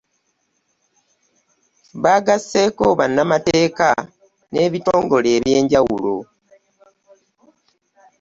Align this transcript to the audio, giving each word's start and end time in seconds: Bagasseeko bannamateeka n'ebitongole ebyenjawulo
Bagasseeko 2.03 2.85
bannamateeka 2.99 3.89
n'ebitongole 4.51 5.29
ebyenjawulo 5.37 6.15